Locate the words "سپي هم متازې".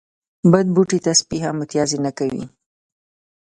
1.19-1.97